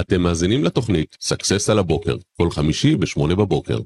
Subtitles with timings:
[0.00, 3.78] אתם מאזינים לתוכנית success על הבוקר, כל חמישי ב-8 בבוקר.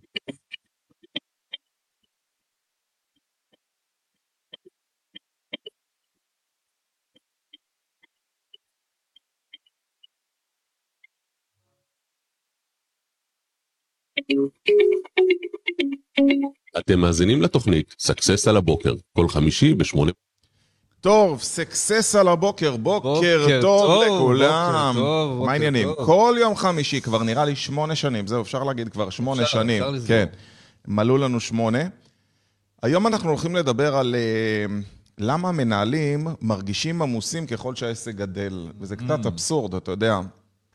[16.79, 20.13] אתם מאזינים לתוכנית success על הבוקר, כל חמישי ב-8
[21.05, 24.93] טוב, סקסס על הבוקר, בוקר בוקר טוב טוב, לכולם.
[24.95, 25.89] בוקר טוב, בוקר מה העניינים?
[25.97, 29.83] כל יום חמישי, כבר נראה לי שמונה שנים, זהו, אפשר להגיד כבר שמונה אפשר, שנים.
[29.83, 30.09] אפשר לסגור.
[30.09, 30.27] כן,
[30.89, 31.79] מלאו לנו שמונה.
[32.83, 34.75] היום אנחנו הולכים לדבר על אה,
[35.19, 38.69] למה מנהלים מרגישים עמוסים ככל שהעסק גדל.
[38.81, 39.05] וזה Mm.
[39.05, 40.21] קצת אבסורד, אתה יודע.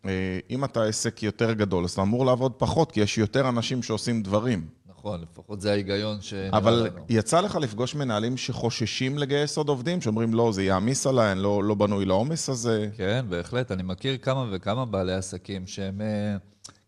[0.05, 0.11] אה,
[0.49, 4.23] אם אתה עסק יותר גדול, אז אתה אמור לעבוד פחות, כי יש יותר אנשים שעושים
[4.23, 4.65] דברים.
[4.99, 7.05] נכון, לפחות זה ההיגיון שנראה אבל לנו.
[7.09, 11.63] יצא לך לפגוש מנהלים שחוששים לגייס עוד עובדים, שאומרים, לא, זה יעמיס עליי, אני לא,
[11.63, 12.89] לא בנוי לעומס הזה.
[12.97, 13.71] כן, בהחלט.
[13.71, 16.37] אני מכיר כמה וכמה בעלי עסקים שהם, אה,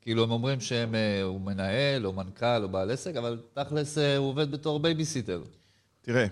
[0.01, 4.17] כאילו, הם אומרים שהם, אה, הוא מנהל, או מנכ"ל, או בעל עסק, אבל תכלס אה,
[4.17, 5.41] הוא עובד בתור בייביסיטר.
[6.01, 6.25] תראה,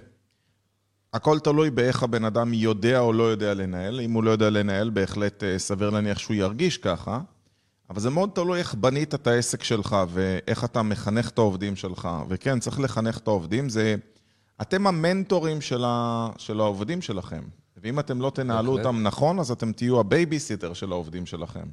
[1.13, 4.01] הכל תלוי באיך הבן אדם יודע או לא יודע לנהל.
[4.01, 7.19] אם הוא לא יודע לנהל, בהחלט סביר להניח שהוא ירגיש ככה.
[7.89, 12.09] אבל זה מאוד תלוי איך בנית את העסק שלך ואיך אתה מחנך את העובדים שלך.
[12.29, 13.69] וכן, צריך לחנך את העובדים.
[13.69, 13.95] זה...
[14.61, 16.29] אתם המנטורים של, ה...
[16.37, 17.43] של העובדים שלכם.
[17.83, 18.85] ואם אתם לא תנהלו בהחלט.
[18.85, 21.65] אותם נכון, אז אתם תהיו הבייביסיטר של העובדים שלכם.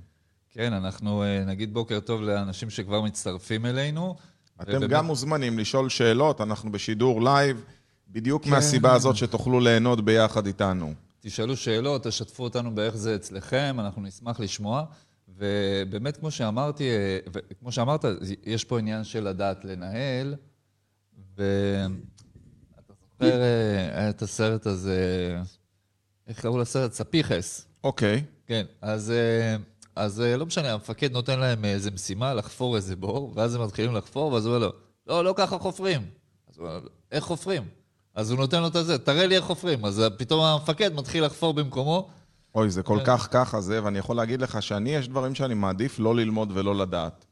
[0.50, 4.16] כן, אנחנו אה, נגיד בוקר טוב לאנשים שכבר מצטרפים אלינו.
[4.62, 7.64] אתם ובאמת- גם מוזמנים לשאול שאלות, אנחנו בשידור live,
[8.08, 10.94] בדיוק מהסיבה הזאת שתוכלו ליהנות ביחד איתנו.
[11.20, 14.84] תשאלו שאלות, תשתפו אותנו באיך זה אצלכם, אנחנו נשמח לשמוע.
[15.36, 16.88] ובאמת, כמו שאמרתי,
[17.32, 18.04] וכמו שאמרת,
[18.44, 20.34] יש פה עניין של לדעת לנהל,
[21.36, 25.36] ואתה זוכר, אה, את הסרט הזה,
[26.26, 26.92] איך קראו לסרט?
[26.92, 27.66] ספיחס.
[27.84, 28.24] אוקיי.
[28.46, 29.56] כן, אז, אה,
[29.96, 33.94] אז אה, לא משנה, המפקד נותן להם איזה משימה לחפור איזה בור, ואז הם מתחילים
[33.94, 34.72] לחפור, ואז הוא אומר לו,
[35.06, 36.02] לא, לא ככה חופרים.
[36.50, 36.80] אז הוא אומר
[37.12, 37.62] איך חופרים?
[38.14, 39.84] אז הוא נותן לו את הזה, תראה לי איך חופרים.
[39.84, 42.08] אז פתאום המפקד מתחיל לחפור במקומו.
[42.56, 43.04] אוי, זה כל כן.
[43.06, 46.74] כך ככה זה, ואני יכול להגיד לך שאני, יש דברים שאני מעדיף לא ללמוד ולא
[46.74, 47.24] לדעת.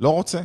[0.00, 0.40] לא רוצה.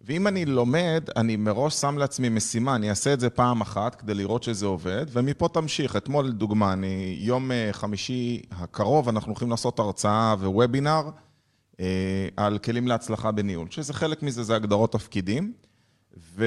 [0.00, 4.14] ואם אני לומד, אני מראש שם לעצמי משימה, אני אעשה את זה פעם אחת כדי
[4.14, 5.96] לראות שזה עובד, ומפה תמשיך.
[5.96, 11.10] אתמול, לדוגמה, אני, יום אה, חמישי הקרוב, אנחנו הולכים לעשות הרצאה ווובינר
[11.80, 15.52] אה, על כלים להצלחה בניהול, שזה חלק מזה, זה הגדרות תפקידים.
[16.16, 16.44] ו...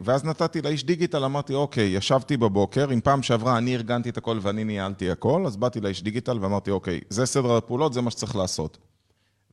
[0.00, 4.38] ואז נתתי לאיש דיגיטל, אמרתי, אוקיי, ישבתי בבוקר, אם פעם שעברה אני ארגנתי את הכל
[4.42, 8.36] ואני ניהלתי הכל, אז באתי לאיש דיגיטל ואמרתי, אוקיי, זה סדר הפעולות, זה מה שצריך
[8.36, 8.78] לעשות.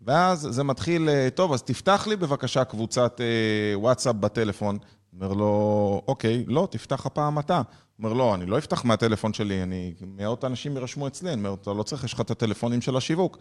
[0.01, 4.77] ואז זה מתחיל, אה, טוב, אז תפתח לי בבקשה קבוצת אה, וואטסאפ בטלפון.
[5.13, 7.61] אומר לו, אוקיי, לא, תפתח הפעם אתה.
[7.99, 11.33] אומר, לא, אני לא אפתח מהטלפון שלי, אני, מאות אנשים יירשמו אצלי.
[11.33, 13.37] אני אומר, אתה לא צריך, יש לך את הטלפונים של השיווק.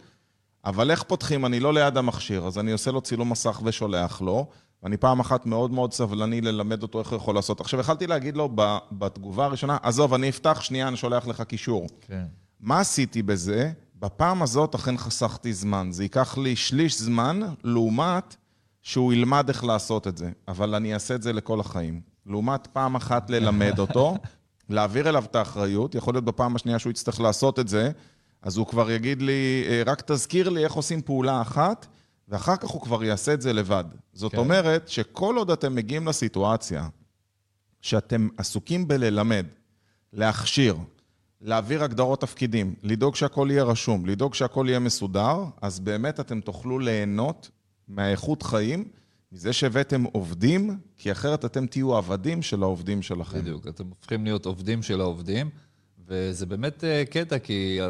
[0.65, 1.47] אבל איך פותחים?
[1.47, 4.47] אני לא ליד המכשיר, אז אני עושה לו צילום מסך ושולח לו,
[4.83, 7.61] ואני פעם אחת מאוד מאוד סבלני ללמד אותו איך הוא יכול לעשות.
[7.61, 8.49] עכשיו, יכלתי להגיד לו
[8.93, 11.87] בתגובה הראשונה, עזוב, אני אפתח, שנייה, אני שולח לך קישור.
[12.01, 12.25] כן.
[12.61, 13.73] מה עשיתי בזה?
[13.97, 15.89] בפעם הזאת אכן חסכתי זמן.
[15.93, 18.37] זה ייקח לי שליש זמן, לעומת
[18.83, 20.31] שהוא ילמד איך לעשות את זה.
[20.49, 22.01] אבל אני אעשה את זה לכל החיים.
[22.27, 24.17] לעומת פעם אחת ללמד אותו,
[24.69, 27.91] להעביר אליו את האחריות, יכול להיות בפעם השנייה שהוא יצטרך לעשות את זה,
[28.43, 31.87] אז הוא כבר יגיד לי, "אה, רק תזכיר לי איך עושים פעולה אחת,
[32.31, 33.85] ואחר כך הוא כבר יעשה את זה לבד.
[34.13, 34.39] זאת כן.
[34.39, 36.89] אומרת שכל עוד אתם מגיעים לסיטואציה
[37.81, 39.47] שאתם עסוקים בללמד,
[40.13, 40.77] להכשיר,
[41.41, 46.79] להעביר הגדרות תפקידים, לדאוג שהכל יהיה רשום, לדאוג שהכל יהיה מסודר, אז באמת אתם תוכלו
[46.79, 47.51] ליהנות
[47.89, 48.89] מהאיכות חיים,
[49.33, 53.39] מזה שהבאתם עובדים, כי אחרת אתם תהיו עבדים של העובדים שלכם.
[53.41, 55.51] בדיוק, אתם הופכים להיות עובדים של העובדים,
[56.11, 57.79] וזה באמת אה, קטע, כי...
[57.81, 57.89] אה,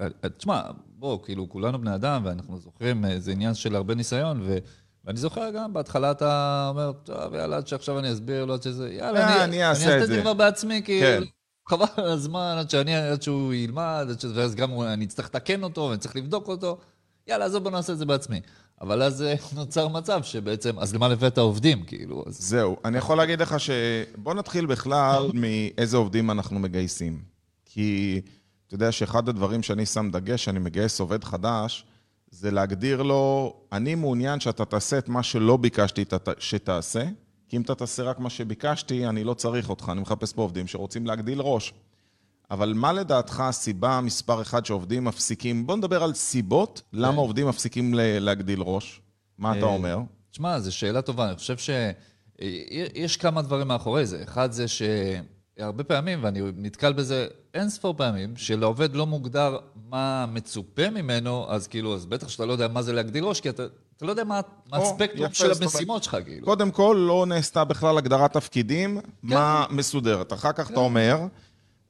[0.00, 4.58] אה, תשמע, בוא, כאילו, כולנו בני אדם, ואנחנו זוכרים, זה עניין של הרבה ניסיון, ו...
[5.04, 8.92] ואני זוכר גם, בהתחלה אתה אומר, טוב, יאללה, עד שעכשיו אני אסביר לו, עד שזה...
[8.92, 11.22] יאללה, אני, אני אעשה אני את אעשה זה." את זה כבר בעצמי, כאילו, כן.
[11.68, 14.24] חבל על הזמן, עד, שאני, עד שהוא ילמד, עד ש...
[14.34, 16.78] ואז גם אני אצטרך לתקן אותו, ואני צריך לבדוק אותו.
[17.26, 18.40] יאללה, עזוב, בוא נעשה את זה בעצמי.
[18.80, 19.24] אבל אז
[19.56, 22.24] נוצר מצב שבעצם, אז למה לבאת עובדים, כאילו?
[22.26, 22.38] אז...
[22.38, 23.70] זהו, אני יכול להגיד לך ש...
[24.16, 27.22] בוא נתחיל בכלל מאיזה עובדים אנחנו מגייסים.
[27.78, 28.20] כי
[28.66, 31.84] אתה יודע שאחד הדברים שאני שם דגש, שאני מגייס עובד חדש,
[32.30, 36.04] זה להגדיר לו, אני מעוניין שאתה תעשה את מה שלא ביקשתי
[36.38, 37.04] שתעשה,
[37.48, 40.66] כי אם אתה תעשה רק מה שביקשתי, אני לא צריך אותך, אני מחפש פה עובדים
[40.66, 41.72] שרוצים להגדיל ראש.
[42.50, 45.66] אבל מה לדעתך הסיבה מספר אחד שעובדים מפסיקים?
[45.66, 49.00] בוא נדבר על סיבות למה עובדים מפסיקים להגדיל ראש.
[49.38, 49.98] מה אתה אה, אומר?
[50.30, 51.28] תשמע, זו שאלה טובה.
[51.28, 51.56] אני חושב
[52.38, 54.22] שיש כמה דברים מאחורי זה.
[54.22, 54.68] אחד זה
[55.58, 59.58] הרבה פעמים, ואני נתקל בזה אין ספור פעמים, שלעובד לא מוגדר
[59.90, 63.48] מה מצופה ממנו, אז כאילו, אז בטח שאתה לא יודע מה זה להגדיל ראש, כי
[63.48, 63.62] אתה,
[63.96, 64.40] אתה לא יודע מה,
[64.70, 66.46] מה הספקטרום של המשימות שלך, כאילו.
[66.46, 70.32] קודם כל, לא נעשתה בכלל הגדרת תפקידים, מה מסודרת.
[70.32, 71.18] אחר כך אתה אומר,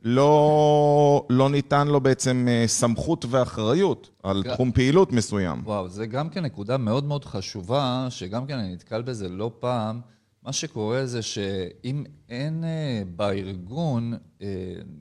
[0.02, 4.54] לא, לא ניתן לו בעצם אה, סמכות ואחריות על כן.
[4.54, 5.62] תחום פעילות מסוים.
[5.64, 10.00] וואו, זה גם כן נקודה מאוד מאוד חשובה, שגם כן אני נתקל בזה לא פעם.
[10.48, 14.46] מה שקורה זה שאם אין אה, בארגון, אה,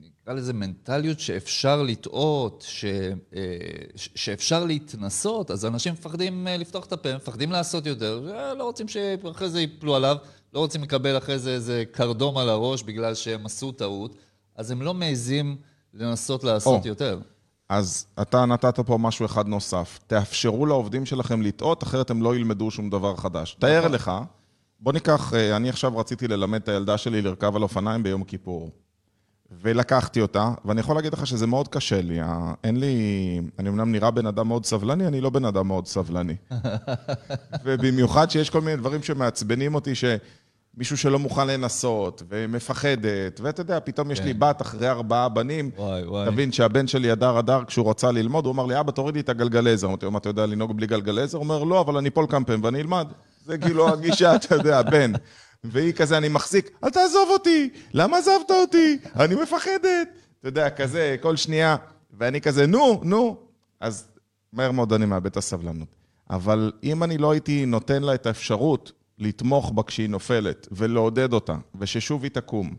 [0.00, 3.42] נקרא לזה מנטליות שאפשר לטעות, ש, אה,
[3.96, 8.20] שאפשר להתנסות, אז אנשים מפחדים לפתוח את הפה, מפחדים לעשות יותר,
[8.58, 10.16] לא רוצים שאחרי זה ייפלו עליו,
[10.54, 14.16] לא רוצים לקבל אחרי זה איזה קרדום על הראש בגלל שהם עשו טעות,
[14.56, 15.56] אז הם לא מעזים
[15.94, 16.88] לנסות לעשות או.
[16.88, 17.20] יותר.
[17.68, 19.98] אז אתה נתת פה משהו אחד נוסף.
[20.06, 23.56] תאפשרו לעובדים שלכם לטעות, אחרת הם לא ילמדו שום דבר חדש.
[23.58, 24.12] תאר לך,
[24.80, 28.70] בוא ניקח, אה, אני עכשיו רציתי ללמד את הילדה שלי לרכב על אופניים ביום כיפור.
[29.62, 32.20] ולקחתי אותה, ואני יכול להגיד לך שזה מאוד קשה לי.
[32.64, 32.94] אין לי...
[33.58, 36.34] אני אמנם נראה בן אדם מאוד סבלני, אני לא בן אדם מאוד סבלני.
[37.64, 44.10] ובמיוחד שיש כל מיני דברים שמעצבנים אותי, שמישהו שלא מוכן לנסות, ומפחדת, ואתה יודע, פתאום
[44.10, 45.70] יש לי בת אחרי ארבעה בנים.
[45.76, 46.30] וואי, וואי.
[46.30, 49.28] תבין שהבן שלי הדר הדר, כשהוא רצה ללמוד, הוא אמר לי, אבא, תוריד לי את
[49.28, 49.86] הגלגלי עזר.
[49.86, 51.38] אמרתי לו, מה, אתה יודע לנהוג בלי גלגלי עזר?
[51.38, 53.08] הוא אומר, לא, אבל אני אפול כמה פעמים ואני אלמד.
[53.48, 55.12] זה כאילו הגישה, אתה יודע, בן.
[55.64, 58.98] והיא כזה, אני מחזיק, אל תעזוב אותי, למה עזבת אותי?
[59.16, 60.08] אני מפחדת.
[60.40, 61.76] אתה יודע, כזה, כל שנייה.
[62.18, 63.36] ואני כזה, נו, נו.
[63.80, 64.08] אז
[64.52, 65.88] מהר מאוד אני מאבד את הסבלנות.
[66.30, 71.56] אבל אם אני לא הייתי נותן לה את האפשרות לתמוך בה כשהיא נופלת, ולעודד אותה,
[71.80, 72.74] וששוב היא תקום,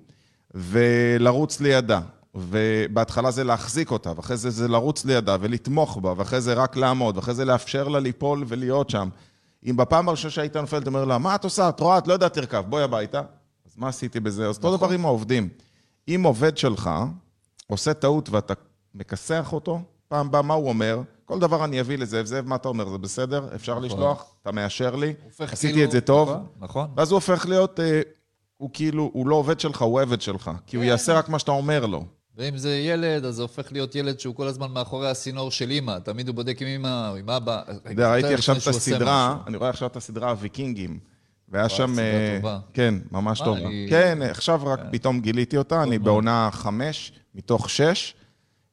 [0.53, 2.01] ולרוץ לידה,
[2.35, 7.17] ובהתחלה זה להחזיק אותה, ואחרי זה זה לרוץ לידה ולתמוך בה, ואחרי זה רק לעמוד,
[7.17, 9.09] ואחרי זה לאפשר לה ליפול ולהיות שם.
[9.65, 11.69] אם בפעם הראשונה שהיית נופלת, אתה אומר לה, מה את עושה?
[11.69, 13.21] את רואה, את לא יודעת לרכב, בואי הביתה.
[13.65, 14.49] אז מה עשיתי בזה?
[14.49, 15.49] אז אותו דבר עם העובדים.
[16.07, 16.89] אם עובד שלך
[17.67, 18.53] עושה טעות ואתה
[18.95, 21.01] מכסח אותו, פעם הבאה מה הוא אומר?
[21.25, 22.89] כל דבר אני אביא לזאב, זאב, מה אתה אומר?
[22.89, 23.47] זה בסדר?
[23.55, 24.25] אפשר לשלוח?
[24.41, 25.13] אתה מאשר לי?
[25.23, 26.29] הופך עשיתי כאילו- את זה טוב?
[26.29, 26.89] נכון, נכון.
[26.95, 28.01] ואז הוא הופך להיות, אה,
[28.57, 30.51] הוא כאילו, הוא לא עובד שלך, הוא עבד שלך.
[30.67, 32.05] כי הוא יעשה רק מה שאתה אומר לו.
[32.39, 35.97] ואם זה ילד, אז זה הופך להיות ילד שהוא כל הזמן מאחורי הסינור של אימא.
[36.03, 37.61] תמיד הוא בודק עם אימא או עם אבא.
[37.61, 40.99] אתה יודע, ראיתי עכשיו את הסדרה, אני רואה עכשיו את הסדרה הוויקינגים.
[41.49, 41.99] והיה שם...
[41.99, 42.59] אה.
[42.73, 43.59] כן, ממש טובה.
[43.69, 48.15] היא- כן, עכשיו רק פתאום גיליתי אותה, אני בעונה חמש מתוך שש.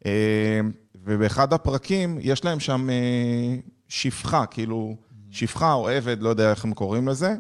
[0.07, 0.61] אה,
[1.05, 3.57] ובאחד הפרקים יש להם שם אה,
[3.89, 4.97] שפחה, כאילו,
[5.31, 7.35] שפחה או עבד, לא יודע איך הם קוראים לזה.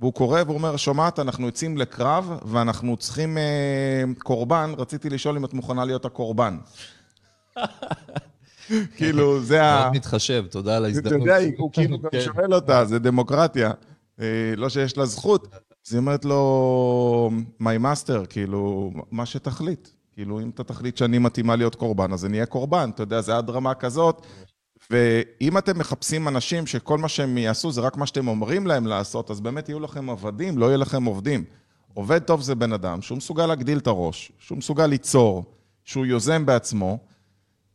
[0.00, 5.44] והוא קורא והוא אומר, שומעת, אנחנו יוצאים לקרב ואנחנו צריכים אה, קורבן, רציתי לשאול אם
[5.44, 6.58] את מוכנה להיות הקורבן.
[8.96, 9.80] כאילו, זה ה...
[9.80, 11.20] מאוד מתחשב, תודה על אתה ההזדמנות.
[11.20, 12.20] יודע, הוא כאילו גם כן.
[12.20, 13.70] שואל אותה, זה דמוקרטיה.
[14.20, 15.48] אה, לא שיש לה זכות.
[15.88, 17.30] אז היא אומרת לו,
[17.62, 19.88] my master, כאילו, מה שתחליט.
[20.12, 22.90] כאילו, אם אתה תחליט שאני מתאימה להיות קורבן, אז אני אהיה קורבן.
[22.94, 24.26] אתה יודע, זה עד רמה כזאת.
[24.90, 29.30] ואם אתם מחפשים אנשים שכל מה שהם יעשו זה רק מה שאתם אומרים להם לעשות,
[29.30, 31.44] אז באמת יהיו לכם עבדים, לא יהיה לכם עובדים.
[31.94, 35.44] עובד טוב זה בן אדם שהוא מסוגל להגדיל את הראש, שהוא מסוגל ליצור,
[35.84, 36.98] שהוא יוזם בעצמו,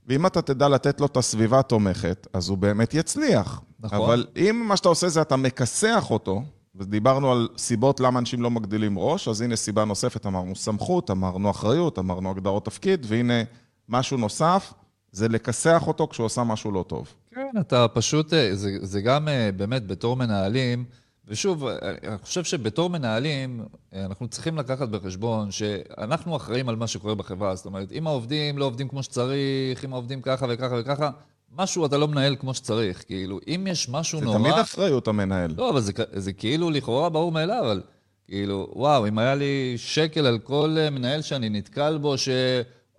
[0.07, 3.61] ואם אתה תדע לתת לו את הסביבה התומכת, אז הוא באמת יצליח.
[3.79, 3.97] נכון.
[3.97, 6.43] אבל אם מה שאתה עושה זה אתה מכסח אותו,
[6.75, 11.49] ודיברנו על סיבות למה אנשים לא מגדילים ראש, אז הנה סיבה נוספת, אמרנו סמכות, אמרנו
[11.49, 13.43] אחריות, אמרנו הגדרות תפקיד, והנה
[13.89, 14.73] משהו נוסף,
[15.13, 17.13] זה לכסח אותו כשהוא עושה משהו לא טוב.
[17.35, 20.85] כן, אתה פשוט, אה, זה, זה גם אה, באמת בתור מנהלים,
[21.27, 21.75] ושוב, אה,
[22.07, 27.55] אני חושב שבתור מנהלים, אנחנו צריכים לקחת בחשבון שאנחנו אחראים על מה שקורה בחברה.
[27.55, 31.09] זאת אומרת, אם העובדים לא עובדים כמו שצריך, אם העובדים ככה וככה וככה,
[31.57, 33.03] משהו אתה לא מנהל כמו שצריך.
[33.05, 34.37] כאילו, אם יש משהו זה נורא...
[34.37, 35.53] תמיד אחריות המנהל.
[35.57, 37.81] לא, אבל זה, זה כאילו לכאורה ברור מאליו, אבל
[38.27, 42.17] כאילו, וואו, אם היה לי שקל על כל מנהל שאני נתקל בו,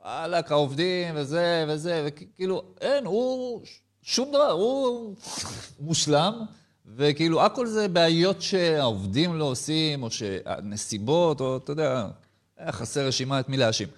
[0.05, 3.63] שוואלכ, העובדים וזה וזה, וכאילו, אין, הוא
[4.03, 5.15] שום דבר, הוא
[5.81, 6.45] מושלם,
[6.97, 12.09] וכאילו, הכל זה בעיות שהעובדים לא עושים, או שהנסיבות, או אתה יודע,
[12.71, 13.89] חסר רשימה את מי להאשים.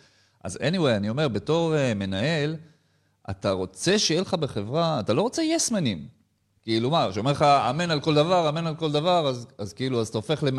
[0.44, 2.56] אז anyway, אני אומר, בתור uh, מנהל,
[3.30, 6.06] אתה רוצה שיהיה לך בחברה, אתה לא רוצה יסמנים.
[6.62, 10.00] כאילו מה, שאומר לך, אמן על כל דבר, אמן על כל דבר, אז, אז כאילו,
[10.00, 10.58] אז אתה הופך למ...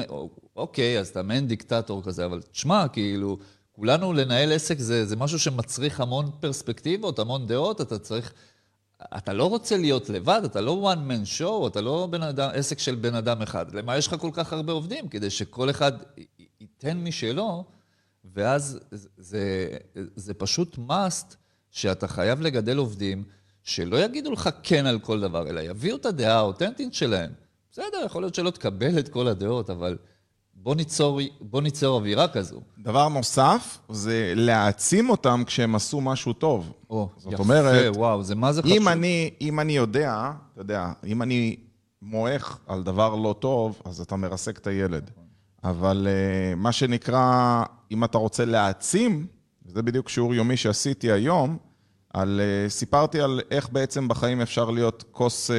[0.56, 3.38] אוקיי, אז אתה מעין דיקטטור כזה, אבל תשמע, כאילו,
[3.80, 8.34] כולנו לנהל עסק זה, זה משהו שמצריך המון פרספקטיבות, המון דעות, אתה צריך...
[9.18, 12.80] אתה לא רוצה להיות לבד, אתה לא one man show, אתה לא בן אדם, עסק
[12.80, 13.76] של בן אדם אחד.
[13.76, 15.08] למה יש לך כל כך הרבה עובדים?
[15.08, 15.92] כדי שכל אחד
[16.60, 17.64] ייתן משלו,
[18.34, 19.70] ואז זה, זה,
[20.16, 21.36] זה פשוט must
[21.72, 23.24] שאתה חייב לגדל עובדים
[23.64, 27.32] שלא יגידו לך כן על כל דבר, אלא יביאו את הדעה האותנטית שלהם.
[27.72, 29.98] בסדר, יכול להיות שלא תקבל את כל הדעות, אבל
[30.64, 32.62] בוא ניצור, בוא ניצור אווירה כזו.
[32.80, 36.72] דבר נוסף, זה להעצים אותם כשהם עשו משהו טוב.
[36.90, 38.78] או, זאת יפה, אומרת, וואו, זה מה זה חשוב.
[38.78, 41.56] אם אני, אם אני יודע, אתה יודע, אם אני
[42.02, 45.12] מועך על דבר לא טוב, אז אתה מרסק את הילד.
[45.64, 49.28] אבל uh, מה שנקרא, אם אתה רוצה להעצים,
[49.66, 51.58] וזה בדיוק שיעור יומי שעשיתי היום,
[52.14, 55.54] על, uh, סיפרתי על איך בעצם בחיים אפשר להיות כוס uh,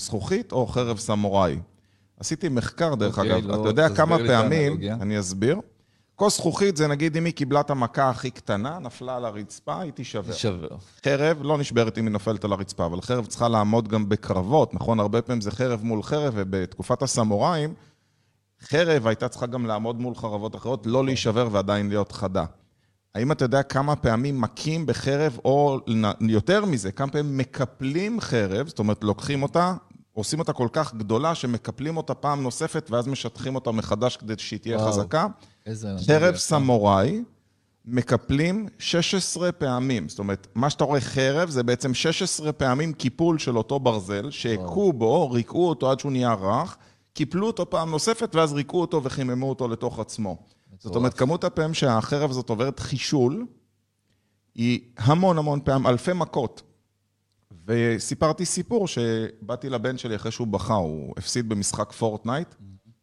[0.00, 1.58] זכוכית או חרב סמוראי.
[2.22, 3.46] עשיתי מחקר, דרך אוקיי, אגב.
[3.46, 4.78] לא, אתה יודע כמה פעמים.
[5.00, 5.60] אני אסביר.
[6.16, 9.92] כוס זכוכית זה נגיד אם היא קיבלה את המכה הכי קטנה, נפלה על הרצפה, היא
[9.92, 10.32] תישבר.
[10.32, 10.68] שווה.
[11.04, 15.00] חרב לא נשברת אם היא נופלת על הרצפה, אבל חרב צריכה לעמוד גם בקרבות, נכון?
[15.00, 17.74] הרבה פעמים זה חרב מול חרב, ובתקופת הסמוראים,
[18.60, 22.44] חרב הייתה צריכה גם לעמוד מול חרבות אחרות, לא להישבר ועדיין להיות חדה.
[23.14, 25.80] האם אתה יודע כמה פעמים מכים בחרב, או
[26.20, 29.74] יותר מזה, כמה פעמים מקפלים חרב, זאת אומרת, לוקחים אותה,
[30.12, 34.60] עושים אותה כל כך גדולה, שמקפלים אותה פעם נוספת, ואז משטחים אותה מחדש כדי שהיא
[34.60, 34.88] תהיה וואו.
[34.88, 35.26] חזקה?
[35.66, 35.88] איזה...
[36.06, 36.36] חרב.
[36.36, 37.22] סמוראי,
[37.84, 40.08] מקפלים 16 פעמים.
[40.08, 44.92] זאת אומרת, מה שאתה רואה חרב זה בעצם 16 פעמים קיפול של אותו ברזל, שהכו
[44.92, 46.76] בו, ריכאו אותו עד שהוא נהיה רך,
[47.14, 50.36] קיפלו אותו פעם נוספת, ואז ריכאו אותו וחיממו אותו לתוך עצמו.
[50.78, 53.46] זאת אומרת, כמות הפעמים שהחרב הזאת עוברת חישול,
[54.54, 56.62] היא המון המון פעמים, אלפי מכות.
[57.66, 62.54] וסיפרתי סיפור שבאתי לבן שלי אחרי שהוא בכה, הוא הפסיד במשחק פורטנייט,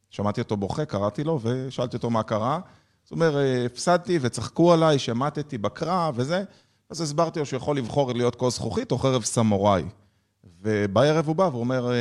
[0.09, 2.59] שמעתי אותו בוכה, קראתי לו ושאלתי אותו מה קרה.
[3.03, 6.43] זאת אומרת, "אה, הפסדתי וצחקו עליי, שמטתי בקרב וזה,
[6.89, 9.83] אז הסברתי לו שהוא יכול לבחור להיות כוס זכוכית או חרב סמוראי.
[10.61, 11.95] ובערב הוא בא והוא אומר, אה,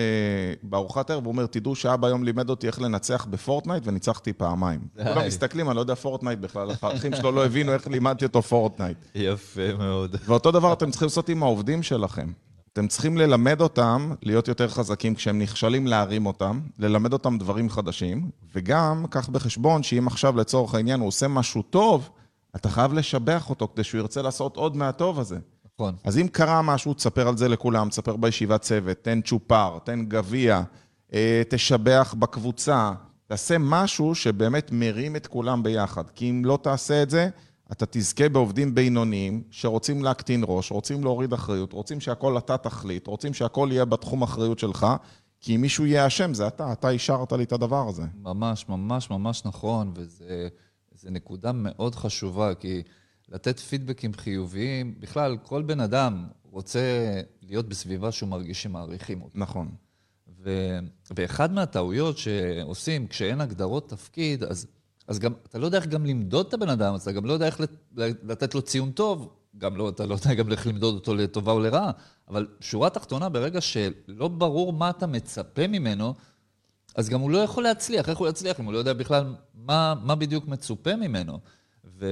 [0.63, 4.81] בארוחת ערב, הוא אומר, תדעו שאבא היום לימד אותי איך לנצח בפורטנייט וניצחתי פעמיים.
[5.15, 8.97] כולם מסתכלים, אני לא יודע פורטנייט בכלל, האחים שלו לא הבינו איך לימדתי אותו פורטנייט.
[9.15, 10.17] יפה מאוד.
[10.25, 12.33] ואותו דבר אתם צריכים לעשות עם העובדים שלכם.
[12.73, 18.31] אתם צריכים ללמד אותם להיות יותר חזקים כשהם נכשלים להרים אותם, ללמד אותם דברים חדשים,
[18.55, 22.11] וגם קח בחשבון שאם עכשיו לצורך העניין הוא עושה משהו טוב,
[22.57, 25.39] אתה חייב לשבח אותו כדי שהוא ירצה לעשות עוד מהטוב הזה.
[25.75, 25.95] נכון.
[26.05, 30.63] אז אם קרה משהו, תספר על זה לכולם, תספר בישיבת צוות, תן צ'ופר, תן גביע,
[31.15, 32.93] אה, תשבח בקבוצה,
[33.27, 36.11] תעשה משהו שבאמת מרים את כולם ביחד.
[36.15, 37.29] כי אם לא תעשה את זה,
[37.73, 43.35] אתה תזכה בעובדים בינוניים שרוצים להקטין ראש, רוצים להוריד אחריות, רוצים שהכל אתה תחליט, רוצים
[43.35, 44.87] שהכל יהיה בתחום אחריות שלך,
[45.41, 48.03] כי אם מישהו יהיה אשם, זה אתה, אתה אישרת לי את הדבר הזה.
[48.23, 52.83] ממש, ממש, ממש נכון, וזו נקודה מאוד חשובה, כי
[53.29, 56.81] לתת פידבקים חיוביים, בכלל, כל בן אדם רוצה
[57.43, 59.39] להיות בסביבה שהוא מרגיש שמעריכים אותו.
[59.39, 59.69] נכון.
[60.43, 60.79] ו...
[61.17, 64.67] ואחד מהטעויות שעושים כשאין הגדרות תפקיד, אז,
[65.09, 67.47] אז גם, אתה לא יודע איך גם למדוד את הבן אדם, אתה גם לא יודע
[67.47, 67.71] איך לת...
[68.23, 71.61] לתת לו ציון טוב, גם לא, אתה לא יודע גם איך למדוד אותו לטובה או
[71.61, 71.91] לרעה,
[72.29, 76.15] אבל שורה תחתונה, ברגע שלא ברור מה אתה מצפה ממנו,
[76.95, 78.09] אז גם הוא לא יכול להצליח.
[78.09, 81.39] איך הוא יצליח אם הוא לא יודע בכלל מה, מה בדיוק מצופה ממנו?
[81.85, 82.07] ו...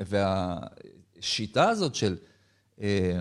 [0.00, 2.16] והשיטה הזאת של
[2.80, 3.20] אה,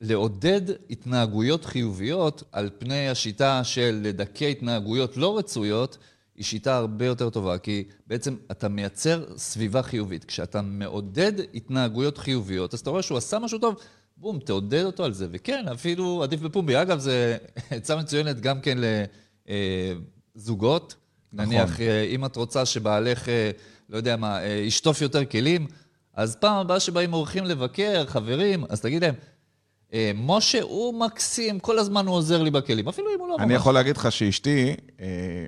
[0.00, 0.60] לעודד
[0.90, 5.98] התנהגויות חיוביות על פני השיטה של לדכא התנהגויות לא רצויות,
[6.36, 10.24] היא שיטה הרבה יותר טובה, כי בעצם אתה מייצר סביבה חיובית.
[10.24, 13.76] כשאתה מעודד התנהגויות חיוביות, אז אתה רואה שהוא עשה משהו טוב,
[14.16, 15.26] בום, תעודד אותו על זה.
[15.30, 16.82] וכן, אפילו עדיף בפומבי.
[16.82, 17.10] אגב, זו
[17.70, 18.78] עצה מצוינת גם כן
[20.36, 20.94] לזוגות.
[21.32, 21.46] נכון.
[21.46, 23.50] נניח, אה, אם את רוצה שבעלך, אה,
[23.88, 25.66] לא יודע מה, אה, ישטוף יותר כלים,
[26.14, 29.35] אז פעם הבאה שבאים אורחים לבקר, חברים, אז תגיד להם, "אה,
[30.14, 33.44] משה הוא מקסים, כל הזמן הוא עוזר לי בכלים, אפילו אם הוא לא ממש...
[33.44, 35.06] אני יכול להגיד לך שאשתי, אה,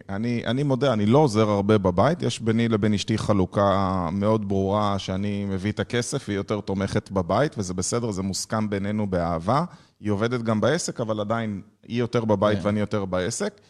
[0.08, 4.98] אני, אני מודה, אני לא עוזר הרבה בבית, יש ביני לבין אשתי חלוקה מאוד ברורה
[4.98, 9.64] שאני מביא את הכסף, והיא יותר תומכת בבית, וזה בסדר, זה מוסכם בינינו באהבה.
[10.00, 12.66] היא עובדת גם בעסק, אבל עדיין היא יותר בבית כן.
[12.66, 13.60] ואני יותר בעסק.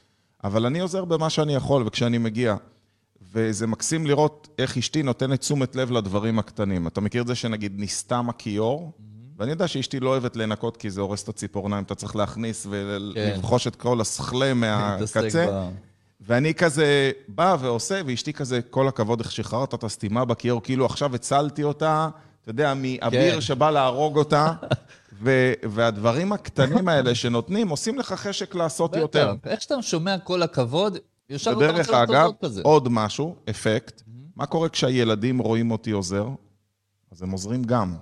[0.44, 2.56] אבל אני עוזר במה שאני יכול וכשאני מגיע.
[3.32, 6.86] וזה מקסים לראות איך אשתי נותנת תשומת לב לדברים הקטנים.
[6.86, 8.92] אתה מכיר את זה שנגיד נסתם הכיור?
[9.38, 13.66] ואני יודע שאשתי לא אוהבת לנקות כי זה הורס את הציפורניים, אתה צריך להכניס ולבחוש
[13.66, 15.68] את כל הסכלה מהקצה.
[16.20, 21.14] ואני כזה בא ועושה, ואשתי כזה, כל הכבוד, איך שחררת את הסתימה בכיור, כאילו עכשיו
[21.14, 22.08] הצלתי אותה,
[22.42, 23.40] אתה יודע, מאביר כן.
[23.40, 24.52] שבא להרוג אותה,
[25.22, 29.34] ו- והדברים הקטנים האלה שנותנים, עושים לך חשק לעשות יותר.
[29.34, 30.98] בטח, איך שאתה שומע כל הכבוד,
[31.30, 32.62] ישר אתה רוצה לעשות כזה.
[32.64, 34.02] עוד משהו, אפקט,
[34.36, 36.28] מה קורה כשהילדים רואים אותי עוזר?
[37.12, 37.94] אז הם עוזרים גם.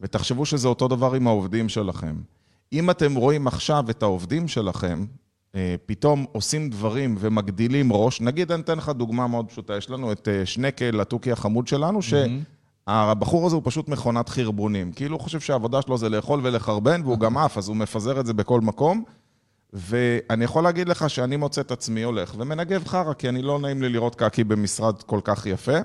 [0.00, 2.16] ותחשבו שזה אותו דבר עם העובדים שלכם.
[2.72, 5.04] אם אתם רואים עכשיו את העובדים שלכם,
[5.54, 10.12] אה, פתאום עושים דברים ומגדילים ראש, נגיד אני אתן לך דוגמה מאוד פשוטה, יש לנו
[10.12, 14.92] את אה, שנקל, התוכי החמוד שלנו, שהבחור הזה הוא פשוט מכונת חרבונים.
[14.92, 18.26] כאילו הוא חושב שהעבודה שלו זה לאכול ולחרבן, והוא גם עף, אז הוא מפזר את
[18.26, 19.04] זה בכל מקום.
[19.72, 23.82] ואני יכול להגיד לך שאני מוצא את עצמי הולך ומנגב חרא, כי אני לא נעים
[23.82, 25.78] לי לראות קקי במשרד כל כך יפה.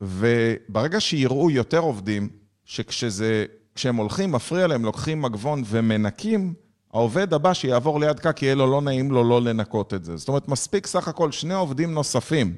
[0.00, 2.28] וברגע שיראו יותר עובדים,
[2.72, 6.54] שכשזה, כשהם הולכים, מפריע להם, לוקחים מגבון ומנקים,
[6.92, 10.16] העובד הבא שיעבור ליד קקי, יהיה לו לא נעים לו לא לנקות את זה.
[10.16, 12.54] זאת אומרת, מספיק סך הכל שני עובדים נוספים,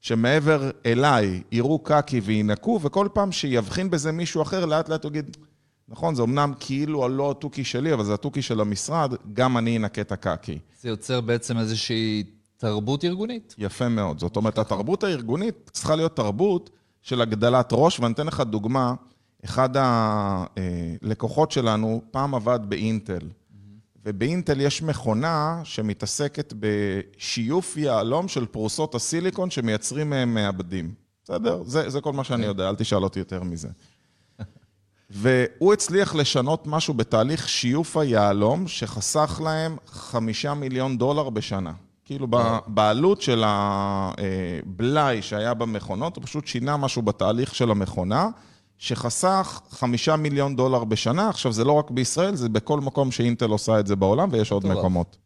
[0.00, 5.36] שמעבר אליי יראו קקי וינקו, וכל פעם שיבחין בזה מישהו אחר, לאט לאט הוא יגיד,
[5.88, 10.00] נכון, זה אמנם כאילו לא התוכי שלי, אבל זה התוכי של המשרד, גם אני אנקה
[10.00, 10.58] את הקקי.
[10.80, 12.24] זה יוצר בעצם איזושהי
[12.56, 13.54] תרבות ארגונית.
[13.58, 14.18] יפה מאוד.
[14.18, 16.70] זאת אומרת, התרבות הארגונית צריכה להיות תרבות
[17.02, 18.94] של הגדלת ראש, ואני אתן לך דוגמה,
[19.44, 23.28] אחד הלקוחות שלנו פעם עבד באינטל,
[24.06, 30.94] ובאינטל יש מכונה שמתעסקת בשיוף יהלום של פרוסות הסיליקון שמייצרים מהם מעבדים.
[31.24, 31.62] בסדר?
[31.66, 33.68] זה, זה כל מה שאני יודע, אל תשאל אותי יותר מזה.
[35.10, 41.72] והוא הצליח לשנות משהו בתהליך שיוף היהלום, שחסך להם חמישה מיליון דולר בשנה.
[42.04, 42.26] כאילו
[42.66, 48.28] בעלות של הבלאי שהיה במכונות, הוא פשוט שינה משהו בתהליך של המכונה,
[48.84, 51.28] שחסך חמישה מיליון דולר בשנה.
[51.28, 54.66] עכשיו, זה לא רק בישראל, זה בכל מקום שאינטל עושה את זה בעולם, ויש עוד
[54.66, 55.16] מקומות.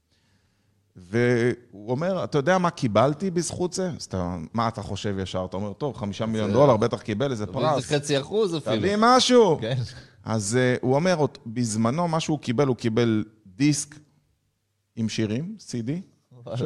[0.96, 3.90] והוא אומר, אתה יודע מה קיבלתי בזכות זה?
[3.96, 5.44] אז אתה, מה אתה חושב ישר?
[5.44, 7.88] אתה אומר, טוב, חמישה מיליון דולר, בטח קיבל איזה פרס.
[7.88, 8.76] זה חצי אחוז אפילו.
[8.76, 9.58] תביא משהו.
[9.60, 9.78] כן.
[10.24, 13.94] אז uh, הוא אומר, בזמנו, מה שהוא קיבל, הוא קיבל דיסק
[14.96, 15.90] עם שירים, CD.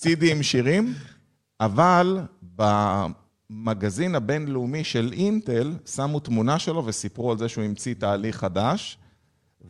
[0.00, 0.94] CD עם שירים,
[1.60, 2.20] אבל
[3.50, 8.98] במגזין הבינלאומי של אינטל, שמו תמונה שלו וסיפרו על זה שהוא המציא תהליך חדש.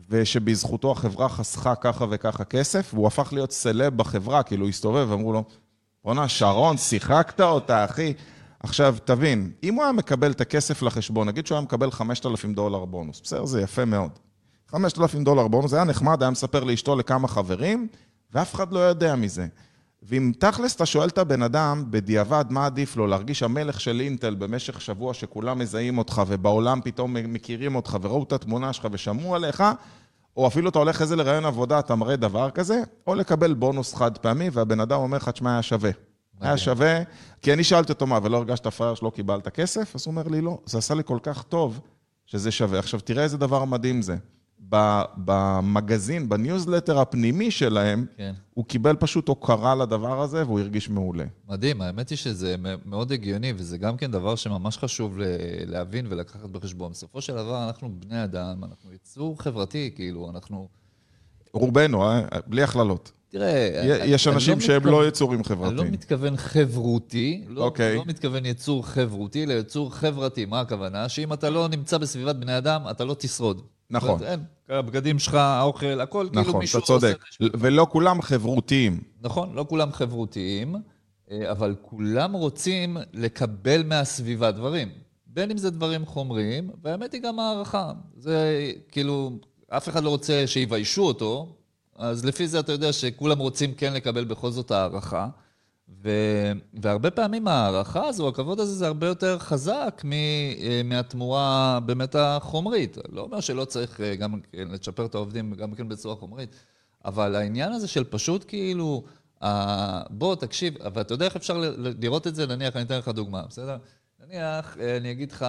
[0.09, 5.33] ושבזכותו החברה חסכה ככה וככה כסף, והוא הפך להיות סלב בחברה, כאילו הוא הסתובב ואמרו
[5.33, 5.43] לו,
[6.03, 8.13] בואנה, שרון, שיחקת אותה, אחי.
[8.59, 12.85] עכשיו, תבין, אם הוא היה מקבל את הכסף לחשבון, נגיד שהוא היה מקבל 5,000 דולר
[12.85, 14.11] בונוס, בסדר, זה יפה מאוד.
[14.67, 17.87] 5,000 דולר בונוס, זה היה נחמד, היה מספר לאשתו לכמה חברים,
[18.33, 19.47] ואף אחד לא יודע מזה.
[20.09, 24.35] ואם תכלס אתה שואל את הבן אדם, בדיעבד, מה עדיף לו, להרגיש המלך של אינטל
[24.35, 29.63] במשך שבוע שכולם מזהים אותך ובעולם פתאום מכירים אותך וראו את התמונה שלך ושמעו עליך,
[30.37, 34.17] או אפילו אתה הולך איזה לרעיון עבודה, אתה מראה דבר כזה, או לקבל בונוס חד
[34.17, 35.91] פעמי, והבן אדם אומר לך, תשמע, היה שווה.
[36.41, 36.99] היה שווה,
[37.41, 39.95] כי אני שאלתי אותו מה, ולא הרגשת פראייר שלא קיבלת כסף?
[39.95, 41.79] אז הוא אומר לי, לא, זה עשה לי כל כך טוב
[42.25, 42.79] שזה שווה.
[42.79, 44.15] עכשיו, תראה איזה דבר מדהים זה.
[45.17, 48.33] במגזין, בניוזלטר הפנימי שלהם, כן.
[48.53, 51.25] הוא קיבל פשוט הוקרה לדבר הזה והוא הרגיש מעולה.
[51.49, 55.17] מדהים, האמת היא שזה מאוד הגיוני, וזה גם כן דבר שממש חשוב
[55.65, 56.91] להבין ולקחת בחשבון.
[56.91, 60.67] בסופו של דבר, אנחנו בני אדם, אנחנו יצור חברתי, כאילו, אנחנו...
[61.53, 62.21] רובנו, אה?
[62.47, 63.11] בלי הכללות.
[63.29, 65.79] תראה, יש אנשים לא שהם מתכוון, לא יצורים חברתיים.
[65.79, 67.63] אני לא מתכוון חברותי, לא, okay.
[67.63, 67.95] אוקיי.
[67.95, 70.45] לא מתכוון יצור חברותי, אלא יצור חברתי.
[70.45, 71.09] מה הכוונה?
[71.09, 73.61] שאם אתה לא נמצא בסביבת בני אדם, אתה לא תשרוד.
[73.89, 74.23] נכון.
[74.23, 76.93] אין, הבגדים שלך, האוכל, הכל, כאילו נכון, כאילו מישהו עושה...
[76.95, 77.55] נכון, אתה צודק.
[77.59, 79.01] ולא כולם חברותיים.
[79.21, 80.75] נכון, לא כולם חברותיים,
[81.31, 84.89] אה, אבל כולם רוצים לקבל מהסביבה דברים.
[85.27, 87.91] בין אם זה דברים חומריים, והאמת היא גם הערכה.
[88.17, 89.31] זה כאילו,
[89.69, 91.55] אף אחד לא רוצה שיביישו אותו,
[91.95, 95.27] אז לפי זה אתה יודע שכולם רוצים כן לקבל בכל זאת הערכה.
[95.89, 96.09] ו...
[96.73, 100.13] והרבה פעמים ההערכה הזו, הכבוד הזה, זה הרבה יותר חזק מ...
[100.13, 102.97] אה, מהתמורה באמת החומרית.
[103.09, 106.55] לא אומר שלא צריך אה, גם כן לצ'פר את העובדים גם כן בצורה חומרית,
[107.05, 109.03] אבל העניין הזה של פשוט כאילו,
[110.09, 112.45] בוא, תקשיב, אבל אתה יודע איך אפשר לראות את זה?
[112.47, 113.77] נניח, אני אתן לך דוגמה, בסדר?
[114.19, 115.45] נניח, אה, אני אגיד לך,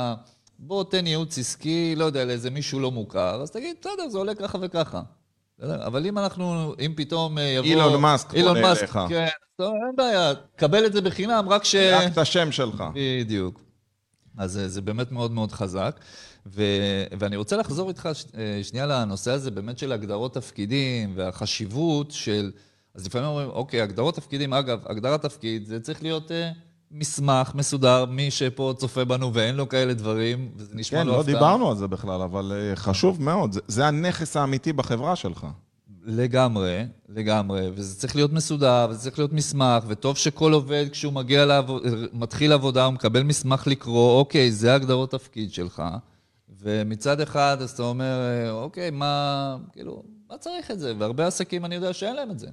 [0.59, 4.35] בוא תן ייעוץ עסקי, לא יודע, לאיזה מישהו לא מוכר, אז תגיד, בסדר, זה עולה
[4.35, 5.03] ככה וככה.
[5.63, 7.69] אבל אם אנחנו, אם פתאום יבוא...
[7.69, 11.75] אילון מאסק אילון מאסק, כן, טוב, אין בעיה, קבל את זה בחינם, רק ש...
[11.75, 12.85] רק את השם שלך.
[12.95, 13.61] בדיוק.
[14.39, 16.01] אז זה, זה באמת מאוד מאוד חזק.
[16.47, 16.63] ו,
[17.19, 22.51] ואני רוצה לחזור איתך ש, אה, שנייה לנושא הזה באמת של הגדרות תפקידים והחשיבות של...
[22.95, 26.51] אז לפעמים אומרים, אוקיי, הגדרות תפקידים, אגב, הגדרת תפקיד, זה צריך להיות אה,
[26.91, 31.27] מסמך מסודר, מי שפה צופה בנו ואין לו כאלה דברים, וזה נשמע כן, לא הפתעה.
[31.27, 33.53] כן, לא דיברנו על זה בכלל, אבל אה, חשוב מאוד.
[33.53, 35.47] זה, זה הנכס האמיתי בחברה שלך.
[36.05, 41.47] לגמרי, לגמרי, וזה צריך להיות מסודר, וזה צריך להיות מסמך, וטוב שכל עובד, כשהוא מגיע
[41.47, 45.83] לעבוד, מתחיל עבודה, הוא מקבל מסמך לקרוא, אוקיי, זה הגדרות תפקיד שלך,
[46.61, 48.17] ומצד אחד, אז אתה אומר,
[48.51, 50.93] אוקיי, מה, כאילו, מה צריך את זה?
[50.99, 52.49] והרבה עסקים, אני יודע שאין להם את זה.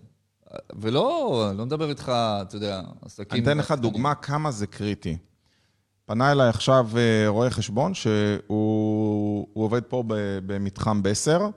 [0.75, 3.27] ולא, לא מדבר איתך, אתה יודע, עסקים...
[3.31, 5.17] אני אתן לך דוגמה כמה זה קריטי.
[6.05, 10.03] פנה אליי עכשיו אה, רואה חשבון, שהוא עובד פה
[10.45, 11.49] במתחם בסר,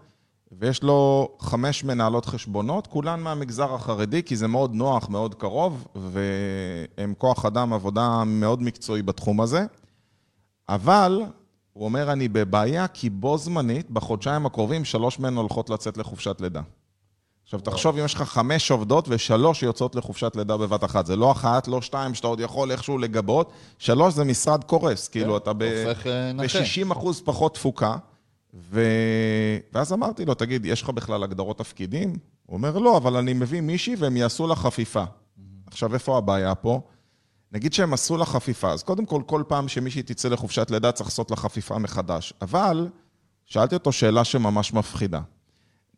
[0.52, 7.14] ויש לו חמש מנהלות חשבונות, כולן מהמגזר החרדי, כי זה מאוד נוח, מאוד קרוב, והם
[7.18, 9.66] כוח אדם עבודה מאוד מקצועי בתחום הזה.
[10.68, 11.22] אבל,
[11.72, 16.62] הוא אומר, אני בבעיה, כי בו זמנית, בחודשיים הקרובים, שלוש מהן הולכות לצאת לחופשת לידה.
[17.48, 21.06] עכשיו, תחשוב אם יש לך חמש עובדות ושלוש יוצאות לחופשת לידה בבת אחת.
[21.06, 23.52] זה לא אחת, לא שתיים, שאתה עוד יכול איכשהו לגבות.
[23.78, 26.58] שלוש זה משרד קורס, כאילו, אתה ב- הופך, אה, נכה.
[26.60, 27.96] ב-60 אחוז פחות תפוקה.
[28.54, 28.82] ו...
[29.72, 32.16] ואז אמרתי לו, תגיד, יש לך בכלל הגדרות תפקידים?
[32.46, 35.04] הוא אומר, לא, אבל אני מביא מישהי והם יעשו לה חפיפה.
[35.66, 36.80] עכשיו, איפה הבעיה פה?
[37.52, 41.08] נגיד שהם עשו לה חפיפה, אז קודם כל, כל פעם שמישהי תצא לחופשת לידה צריך
[41.08, 42.32] לעשות לה חפיפה מחדש.
[42.42, 42.88] אבל,
[43.46, 45.20] שאלתי אותו שאלה שממש מפחידה.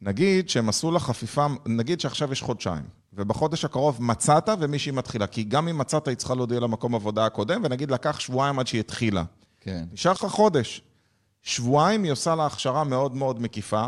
[0.02, 5.42] נגיד שהם עשו לה חפיפה, נגיד שעכשיו יש חודשיים, ובחודש הקרוב מצאת ומישהי מתחילה, כי
[5.42, 9.24] גם אם מצאת היא צריכה להודיע למקום עבודה הקודם, ונגיד לקח שבועיים עד שהיא התחילה.
[9.60, 9.84] כן.
[9.92, 10.82] נשאר לך חודש.
[11.42, 13.86] שבועיים היא עושה לה הכשרה מאוד מאוד מקיפה,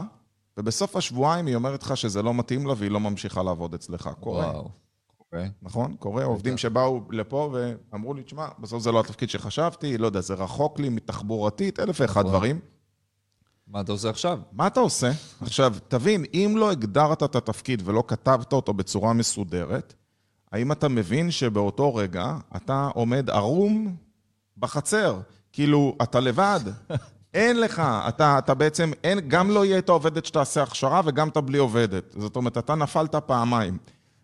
[0.56, 4.10] ובסוף השבועיים היא אומרת לך שזה לא מתאים לה והיא לא ממשיכה לעבוד אצלך.
[4.20, 4.68] קורה, וואו.
[5.20, 5.50] אוקיי.
[5.62, 5.94] נכון?
[5.98, 6.24] קורה.
[6.24, 7.54] עובדים שבאו לפה
[7.92, 12.00] ואמרו לי, תשמע, בסוף זה לא התפקיד שחשבתי, לא יודע, זה רחוק לי מתחבורתית, אלף
[12.00, 12.26] ואחד.
[12.26, 12.58] דברים.
[13.72, 14.38] מה אתה עושה עכשיו?
[14.52, 15.10] מה אתה עושה?
[15.40, 19.94] עכשיו, תבין, אם לא הגדרת את התפקיד ולא כתבת אותו בצורה מסודרת,
[20.52, 23.96] האם אתה מבין שבאותו רגע אתה עומד ערום
[24.58, 25.20] בחצר?
[25.52, 26.60] כאילו, אתה לבד,
[27.34, 31.40] אין לך, אתה, אתה בעצם, אין, גם לא יהיה את העובדת שתעשה הכשרה וגם אתה
[31.40, 32.14] בלי עובדת.
[32.18, 33.78] זאת אומרת, אתה נפלת פעמיים.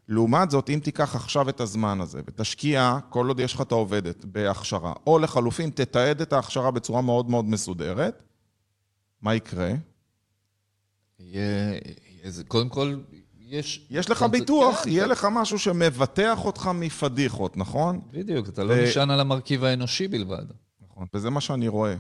[0.08, 4.24] לעומת זאת, אם תיקח עכשיו את הזמן הזה ותשקיע, כל עוד יש לך את העובדת,
[4.24, 8.27] בהכשרה, או לחלופין, תתעד את ההכשרה בצורה מאוד מאוד מסודרת,
[9.22, 9.70] מה יקרה?
[11.20, 11.78] יהיה...
[12.48, 12.96] קודם כל,
[13.38, 13.87] יש...
[13.90, 18.00] יש לך ביטוח, כן, יהיה אתה- לך משהו שמבטח אותך מפדיחות, נכון?
[18.11, 20.44] בדיוק, אתה לא ו- נשען על המרכיב האנושי בלבד.
[20.90, 21.07] נכון.
[21.14, 21.94] וזה מה שאני רואה.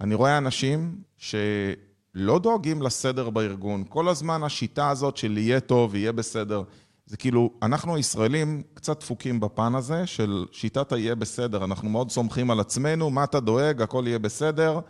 [0.00, 3.84] אני רואה אנשים שלא דואגים לסדר בארגון.
[3.88, 6.62] כל הזמן השיטה הזאת של יהיה טוב, יהיה בסדר.
[7.06, 11.64] זה כאילו, אנחנו הישראלים קצת דפוקים בפן הזה של שיטת היהיה בסדר.
[11.64, 14.80] אנחנו מאוד סומכים על עצמנו, מה אתה דואג, הכל יהיה בסדר.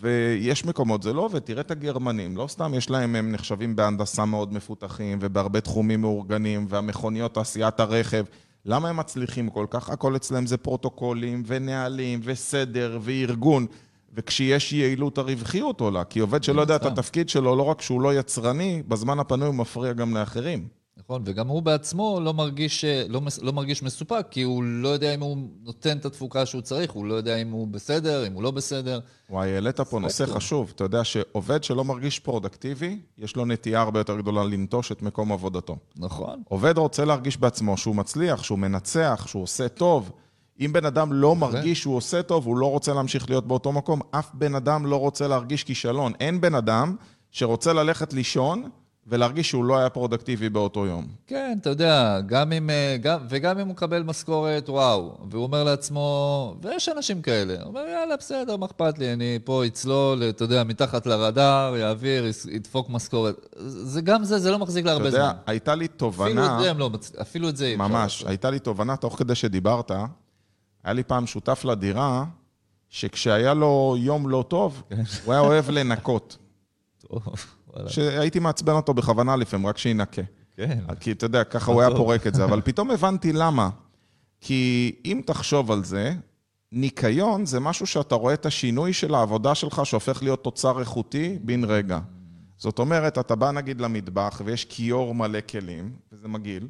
[0.00, 4.24] ויש מקומות, זה לא עובד, תראה את הגרמנים, לא סתם יש להם, הם נחשבים בהנדסה
[4.24, 8.24] מאוד מפותחים ובהרבה תחומים מאורגנים, והמכוניות, תעשיית הרכב,
[8.64, 9.90] למה הם מצליחים כל כך?
[9.90, 13.66] הכל אצלם זה פרוטוקולים ונהלים וסדר וארגון,
[14.14, 16.84] וכשיש יעילות הרווחיות עולה, כי עובד שלא יודע את.
[16.84, 20.68] התפקיד שלו, לא רק שהוא לא יצרני, בזמן הפנוי הוא מפריע גם לאחרים.
[20.98, 25.14] נכון, וגם הוא בעצמו לא מרגיש, אה, לא, לא מרגיש מסופק, כי הוא לא יודע
[25.14, 28.42] אם הוא נותן את התפוקה שהוא צריך, הוא לא יודע אם הוא בסדר, אם הוא
[28.42, 29.00] לא בסדר.
[29.30, 30.26] וואי, העלית פה נושא.
[30.26, 30.72] חשוב.
[30.74, 35.32] אתה יודע שעובד שלא מרגיש productive, יש לו נטייה הרבה יותר גדולה לנטוש את מקום
[35.32, 35.76] עבודתו.
[35.96, 36.42] נכון.
[36.48, 40.10] עובד רוצה להרגיש בעצמו שהוא מצליח, שהוא מנצח, שהוא עושה טוב.
[40.60, 44.00] אם בן אדם לא מרגיש שהוא עושה טוב, הוא לא רוצה להמשיך להיות באותו מקום.
[44.10, 46.12] אף בן אדם לא רוצה להרגיש כישלון.
[46.20, 46.96] אין בן אדם
[47.30, 48.70] שרוצה ללכת לישון
[49.08, 51.06] ולהרגיש שהוא לא היה productive באותו יום.
[51.26, 55.64] כן, אתה יודע, גם אם, אה, גם, וגם אם הוא מקבל משכורת, וואו, והוא אומר
[55.64, 60.44] לעצמו, ויש אנשים כאלה, הוא אומר, יאללה, בסדר, מה אכפת לי, אני פה אצלול, אתה
[60.44, 63.56] יודע, מתחת לרדאר, יעביר, ידפוק משכורת.
[63.66, 65.36] זה גם זה, זה לא מחזיק אתה להרבה יודע, זמן.
[65.46, 66.56] הייתה לי אפילו תובנה...
[66.56, 67.12] את זה הם לא מצ...
[67.20, 68.14] אפילו את זה אפשר ממש.
[68.14, 68.28] לעשות.
[68.28, 69.90] הייתה לי תובנה, תוך כדי שדיברת,
[70.84, 72.24] היה לי פעם שותף לדירה,
[72.88, 74.82] שכשהיה לו יום לא טוב,
[75.24, 76.36] הוא היה אוהב לנקות.
[77.08, 77.22] טוב.
[77.86, 80.22] שהייתי מעצבן אותו בכוונה לפעמים, רק שינקה.
[80.56, 80.78] כן.
[81.00, 81.90] כי אתה יודע, ככה הוא היה.
[81.90, 83.70] פורק את זה, אבל פתאום הבנתי למה.
[84.40, 86.14] כי אם תחשוב על זה,
[86.72, 91.64] ניקיון זה משהו שאתה רואה את השינוי של העבודה שלך שהופך להיות תוצר איכותי בן
[91.64, 91.98] רגע.
[92.56, 96.68] זאת אומרת, אתה בא נגיד למטבח ויש כיור מלא כלים, וזה מגעיל,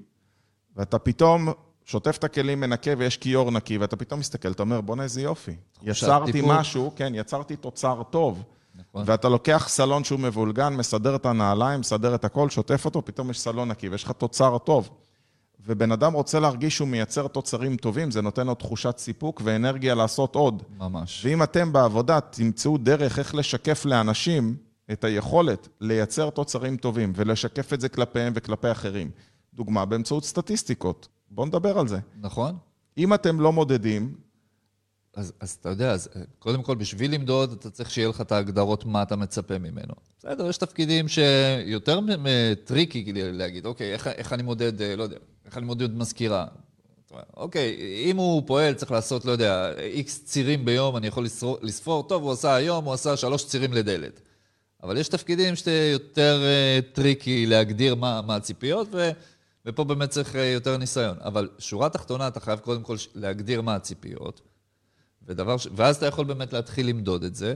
[0.77, 1.49] ואתה פתאום
[1.85, 5.57] שוטף את הכלים, מנקה ויש כיור נקי, ואתה פתאום מסתכל, אתה אומר, בוא'נה איזה יופי.
[5.83, 6.55] יצרתי טיפול.
[6.55, 8.43] משהו, כן, יצרתי תוצר טוב.
[8.77, 9.03] נכון.
[9.07, 13.41] ואתה לוקח סלון שהוא מבולגן, מסדר את הנעליים, מסדר את הכל, שוטף אותו, פתאום יש
[13.41, 14.91] סלון נקי ויש לך תוצר טוב.
[15.67, 20.35] ובן אדם רוצה להרגיש שהוא מייצר תוצרים טובים, זה נותן לו תחושת סיפוק ואנרגיה לעשות
[20.35, 20.63] עוד.
[20.79, 21.25] ממש.
[21.25, 24.57] ואם אתם בעבודה תמצאו דרך איך לשקף לאנשים
[24.93, 29.11] את היכולת לייצר תוצרים טובים ולשקף את זה כלפיהם וכלפי אחרים.
[29.55, 31.09] דוגמה, באמצעות סטטיסטיקות.
[31.31, 31.99] בואו נדבר על זה.
[32.21, 32.57] נכון?
[32.99, 34.15] אם אתם לא מודדים,
[35.17, 38.33] אז, אז אתה יודע, אז אה, קודם כל, בשביל למדוד, אתה צריך שיהיה לך את
[38.33, 39.95] ההגדרות מה אתה מצפה ממנו.
[40.19, 42.01] בסדר, יש תפקידים שיותר
[42.65, 46.47] tricky להגיד, אוקיי, איך, איך אני מודד, אה, לא יודע, איך אני מודד מזכירה?
[47.37, 52.03] אוקיי, אם הוא פועל, צריך לעשות, לא יודע, איקס צירים ביום, אני יכול לספור, לספור,
[52.03, 54.21] טוב, הוא עשה היום, הוא עשה שלוש צירים לדלת.
[54.83, 59.11] אבל יש תפקידים שאתה יותר אה, tricky להגדיר מה, מה הציפיות, ו,
[59.67, 61.17] ופה באמת צריך יותר ניסיון.
[61.21, 64.41] אבל שורה תחתונה, אתה חייב קודם כל להגדיר מה הציפיות.
[65.29, 65.69] ודבר ש...
[65.77, 67.55] ואז אתה יכול באמת להתחיל למדוד את זה,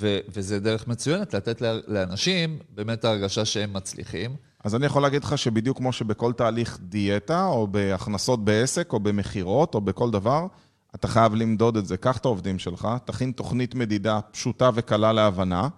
[0.00, 0.18] ו...
[0.28, 4.36] וזה דרך מצוינת לתת לאנשים באמת ההרגשה שהם מצליחים.
[4.64, 9.74] אז אני יכול להגיד לך שבדיוק כמו שבכל תהליך דיאטה, או בהכנסות בעסק, או במכירות,
[9.74, 10.46] או בכל דבר,
[10.94, 11.96] אתה חייב למדוד את זה.
[11.96, 15.68] קח את העובדים שלך, תכין תוכנית מדידה פשוטה וקלה להבנה,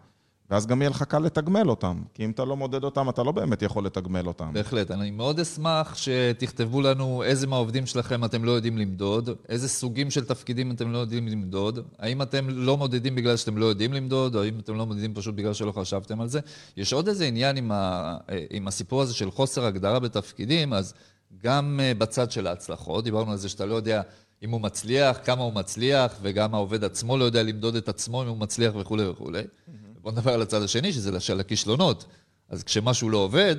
[0.50, 2.02] ואז גם יהיה לך קל לתגמל אותם.
[2.14, 4.52] כי אם אתה לא מודד אותם, אתה לא באמת יכול לתגמל אותם.
[4.52, 4.90] בהחלט.
[4.90, 10.24] אני מאוד אשמח שתכתבו לנו איזה מהעובדים שלכם אתם לא יודעים למדוד, איזה סוגים של
[10.24, 14.42] תפקידים אתם לא יודעים למדוד, האם אתם לא מודדים בגלל שאתם לא יודעים למדוד, או
[14.42, 16.40] האם אתם לא מודדים פשוט בגלל שלא חשבתם על זה.
[16.76, 18.16] יש עוד איזה עניין עם, ה...
[18.50, 20.94] עם הסיפור הזה של חוסר הגדרה בתפקידים, אז
[21.42, 24.02] גם אה, בצד של ההצלחות, דיברנו על זה שאתה לא יודע
[24.42, 28.28] אם הוא מצליח, כמה הוא מצליח, וגם העובד עצמו לא יודע למדוד את עצמו אם
[28.28, 29.42] הוא מצליח וכולי וכולי.
[30.02, 32.04] בואו נדבר על הצד השני, שזה של הכישלונות.
[32.48, 33.56] אז כשמשהו לא עובד,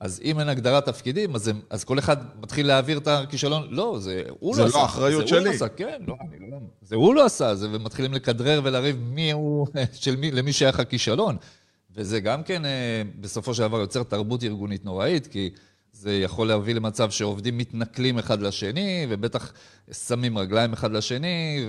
[0.00, 3.68] אז אם אין הגדרת תפקידים, אז, הם, אז כל אחד מתחיל להעביר את הכישלון.
[3.70, 4.84] לא, זה הוא זה לא לא עשה.
[4.84, 5.50] אחריות זה הוא שלי.
[5.50, 6.56] לא עשה, כן, לא, אני לא...
[6.82, 11.36] זה הוא לא עשה, זה, ומתחילים לכדרר ולריב מי הוא, של מי, למי שייך הכישלון.
[11.90, 15.50] וזה גם כן, אה, בסופו של דבר, יוצר תרבות ארגונית נוראית, כי
[15.92, 19.52] זה יכול להביא למצב שעובדים מתנכלים אחד לשני, ובטח
[19.92, 21.66] שמים רגליים אחד לשני,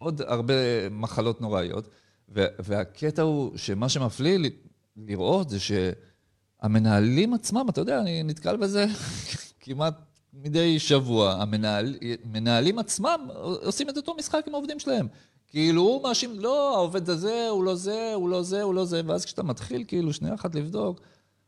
[0.00, 0.54] ועוד הרבה
[0.90, 1.88] מחלות נוראיות.
[2.28, 4.50] והקטע הוא שמה שמפליא לי
[4.96, 8.86] לראות זה שהמנהלים עצמם, אתה יודע, אני נתקל בזה
[9.60, 9.94] כמעט
[10.32, 13.28] מדי שבוע, המנהל, המנהלים עצמם
[13.62, 15.08] עושים את אותו משחק עם העובדים שלהם.
[15.48, 19.00] כאילו הוא מאשים, לא, העובד הזה, הוא לא זה, הוא לא זה, הוא לא זה,
[19.06, 21.00] ואז כשאתה מתחיל כאילו שנייה אחת לבדוק,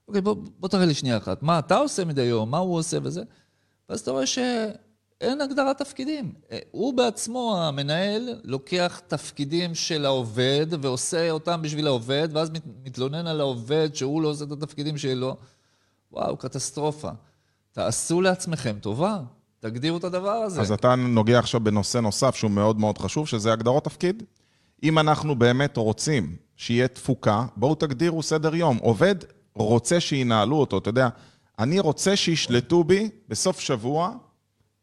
[0.08, 2.98] אוקיי, בוא, בוא תראה לי שנייה אחת, מה אתה עושה מדי יום, מה הוא עושה?
[3.02, 3.22] וזה,
[3.88, 4.26] ואז אתה רואה
[5.22, 6.32] שאין הגדרת תפקידים.
[6.70, 13.40] הוא בעצמו, המנהל, לוקח תפקידים של העובד ועושה אותם בשביל העובד, ואז מת, מתלונן על
[13.40, 15.36] העובד שהוא לא עושה את התפקידים שלו.
[16.12, 17.10] וואו, קטסטרופה.
[17.72, 19.18] תעשו לעצמכם טובה,
[19.60, 20.60] תגדירו את הדבר הזה.
[20.60, 24.22] אז אתה נוגע עכשיו בנושא נוסף שהוא מאוד מאוד חשוב, שזה הגדרות תפקיד.
[24.82, 28.76] אם אנחנו באמת רוצים שיהיה תפוקה, בואו תגדירו סדר יום.
[28.76, 29.14] עובד
[29.54, 31.08] רוצה שינהלו אותו, אתה יודע,
[31.58, 34.14] אני רוצה שישלטו בי בסוף שבוע,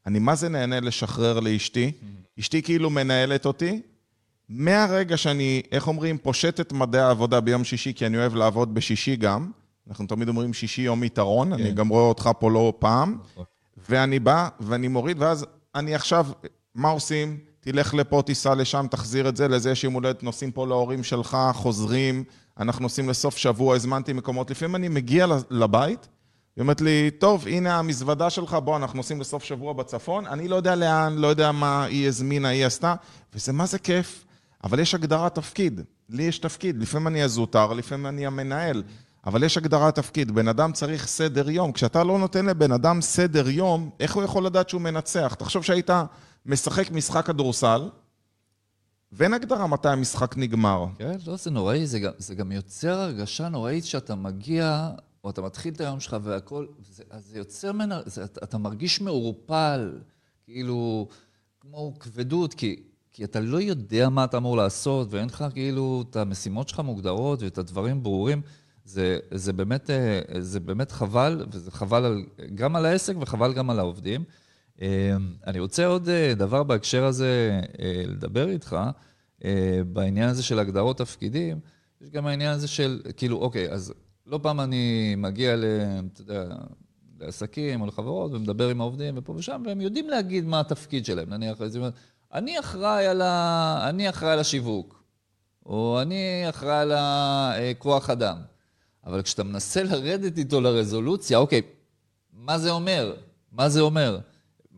[0.06, 1.92] אני מה זה נהנה לשחרר לאשתי,
[2.40, 3.82] אשתי כאילו מנהלת אותי,
[4.50, 9.16] מהרגע שאני, איך אומרים, פושט את מדעי העבודה ביום שישי, כי אני אוהב לעבוד בשישי
[9.16, 9.52] גם,
[9.88, 13.18] אנחנו תמיד אומרים שישי יום יתרון, אני גם רואה אותך פה לא פעם,
[13.90, 16.28] ואני בא ואני מוריד, ואז אני עכשיו,
[16.76, 17.38] מה עושים?
[17.60, 21.38] תלך לפה, תיסע לשם, תחזיר את זה, לזה יש יום הולדת, נוסעים פה להורים שלך,
[21.54, 22.24] חוזרים,
[22.60, 24.52] אנחנו נוסעים לסוף שבוע, הזמנתי מקומות.
[24.52, 26.08] לפעמים אני מגיע לבית,
[26.56, 30.56] היא אומרת לי, טוב, הנה המזוודה שלך, בוא, אנחנו נוסעים לסוף שבוע בצפון, אני לא
[30.56, 32.96] יודע לאן, לא יודע מה היא הזמינה, היא עשתה,
[33.34, 34.26] וזה מה זה כיף.
[34.64, 38.84] אבל יש הגדרת תפקיד, לי יש תפקיד, לפעמים אני הזוטר, לפעמים אני המנהל,
[39.26, 41.72] אבל יש הגדרת תפקיד, בן אדם צריך סדר יום.
[41.72, 45.36] כשאתה לא נותן לבן אדם סדר יום, איך הוא יכול לדעת שהוא מנצח?
[45.40, 45.90] תחשוב שהיית
[46.46, 47.90] משחק משחק כדורסל,
[49.12, 50.86] ואין הגדרה מתי המשחק נגמר.
[50.98, 54.90] כן, לא, זה נוראי, זה גם, זה גם יוצר הרגשה נוראית שאתה מגיע,
[55.26, 56.66] או אתה מתחיל את היום שלך והכל,
[57.10, 60.00] אז זה יוצר ממנה, זה, אתה, מרגיש מעורפל,
[60.44, 61.08] כאילו,
[61.60, 66.16] כמו כבדות, כי, כי אתה לא יודע מה אתה אמור לעשות, ואין לך כאילו את
[66.16, 68.42] המשימות שלך מוגדרות ואת הדברים ברורים.
[68.86, 69.90] זה, זה, באמת,
[70.40, 74.24] זה באמת חבל, וזה חבל על, גם על העסק וחבל גם על העובדים.
[75.48, 77.62] אני רוצה עוד דבר בהקשר הזה
[78.08, 78.78] לדבר איתך,
[79.94, 81.60] בעניין הזה של הגדרות תפקידים.
[82.02, 83.94] יש גם העניין הזה של, כאילו, אוקיי, אז
[84.28, 85.66] לא פעם אני מגיע ל...
[86.14, 86.44] אתה יודע,
[87.20, 91.30] לעסקים או לחברות ומדבר עם העובדים ופה ושם, והם יודעים להגיד מה התפקיד שלהם.
[91.30, 91.58] נניח,
[92.34, 93.90] אני אחראי על, ה...
[93.90, 95.04] אני אחראי על השיווק,
[95.66, 98.38] או אני אחראי על הכוח אדם.
[99.06, 101.62] אבל כשאתה מנסה לרדת איתו לרזולוציה, אוקיי,
[102.34, 103.16] מה זה אומר?
[103.52, 104.20] מה זה אומר?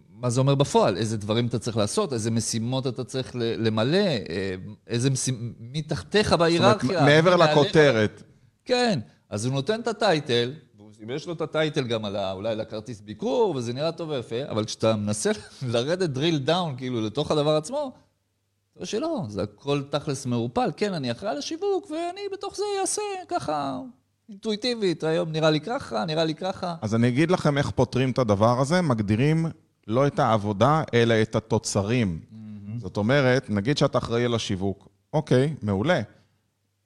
[0.09, 0.97] מה זה אומר בפועל?
[0.97, 2.13] איזה דברים אתה צריך לעשות?
[2.13, 4.07] איזה משימות אתה צריך למלא?
[4.87, 5.41] איזה משימות...
[5.59, 7.05] מי תחתיך בהיררכיה?
[7.05, 8.23] מעבר לכותרת.
[8.65, 10.53] כן, אז הוא נותן את הטייטל,
[11.07, 14.95] ויש לו את הטייטל גם על אולי לכרטיס ביקור, וזה נראה טוב ויפה, אבל כשאתה
[14.95, 15.31] מנסה
[15.71, 17.91] לרדת drill down, כאילו, לתוך הדבר עצמו,
[18.79, 20.69] זה שלא, זה הכל תכלס מעורפל.
[20.77, 23.79] כן, אני אחראי על השיווק, ואני בתוך זה אעשה ככה
[24.29, 26.75] אינטואיטיבית, היום נראה לי ככה, נראה לי ככה.
[26.81, 29.45] אז אני אגיד לכם איך פותרים את הדבר הזה, מגדירים
[29.87, 32.19] לא את העבודה, אלא את התוצרים.
[32.21, 32.79] Mm-hmm.
[32.79, 34.87] זאת אומרת, נגיד שאתה אחראי על השיווק.
[35.13, 36.01] אוקיי, מעולה.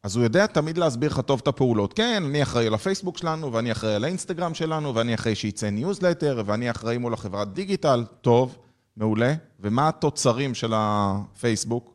[0.04, 1.94] אז הוא יודע תמיד להסביר לך טוב את הפעולות.
[1.94, 6.44] כן, אני אחראי על הפייסבוק שלנו, ואני אחראי על האינסטגרם שלנו, ואני אחראי שיצא ניוזלטר,
[6.46, 8.06] ואני אחראי מול החברת דיגיטל.
[8.22, 8.58] טוב,
[8.98, 9.34] מעולה.
[9.60, 11.94] ומה התוצרים של הפייסבוק?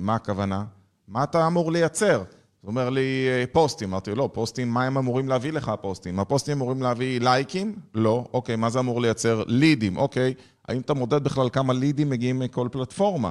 [0.00, 0.64] מה הכוונה?
[1.08, 2.22] מה אתה אמור לייצר?
[2.60, 3.88] הוא אומר לי, פוסטים.
[3.88, 6.20] אמרתי לא, פוסטים, מה הם אמורים להביא לך, הפוסטים?
[6.20, 7.76] הפוסטים אמורים להביא לייקים?
[7.94, 8.24] לא.
[8.32, 9.42] אוקיי, מה זה אמור לייצר?
[9.46, 9.96] לידים.
[9.96, 10.34] אוקיי,
[10.68, 13.30] האם אתה מודד בכלל כמה לידים מגיעים מכל פלטפורמה?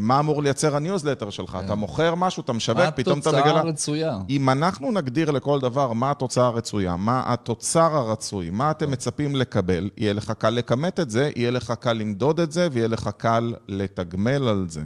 [0.00, 1.58] מה אמור לייצר הניוזלטר שלך?
[1.64, 3.50] אתה מוכר משהו, אתה משווק, פתאום אתה מה מגלה...
[3.50, 4.18] התוצאה הרצויה?
[4.30, 9.90] אם אנחנו נגדיר לכל דבר מה התוצאה הרצויה, מה התוצר הרצוי, מה אתם מצפים לקבל,
[9.96, 13.54] יהיה לך קל לכמת את זה, יהיה לך קל למדוד את זה, ויהיה לך קל
[13.68, 14.82] לתגמל על זה.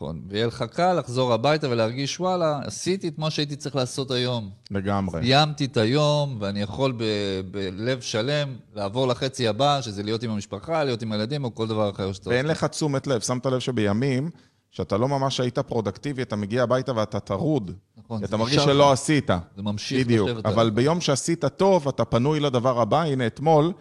[0.00, 0.20] נכון.
[0.28, 4.50] ויהיה לך קל לחזור הביתה ולהרגיש, וואלה, עשיתי את מה שהייתי צריך לעשות היום.
[4.70, 5.22] לגמרי.
[5.22, 10.84] סיימתי את היום, ואני יכול ב- בלב שלם לעבור לחצי הבא, שזה להיות עם המשפחה,
[10.84, 13.20] להיות עם הילדים, או כל דבר אחר שאתה ואין לך תשומת לב.
[13.20, 14.30] שמת לב שבימים
[14.70, 17.70] שאתה לא ממש היית productive, אתה מגיע הביתה ואתה טרוד.
[17.96, 18.92] נכון, אתה מרגיש שלא לך.
[18.92, 19.30] עשית.
[19.56, 20.28] זה ממשיך בדיוק.
[20.44, 20.74] אבל עליך.
[20.74, 23.02] ביום שעשית טוב, אתה פנוי לדבר הבא.
[23.02, 23.72] הנה, אתמול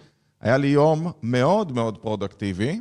[0.41, 2.79] היה לי יום מאוד מאוד productive,